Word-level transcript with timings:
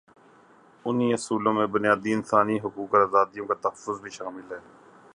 انہی 0.85 1.13
اصولوں 1.13 1.53
میں 1.53 1.67
بنیادی 1.67 2.13
انسانی 2.13 2.57
حقوق 2.59 2.95
اور 2.95 3.01
آزادیوں 3.01 3.45
کا 3.47 3.53
تحفظ 3.61 4.01
بھی 4.01 4.09
شامل 4.09 4.51
ہے۔ 4.51 4.59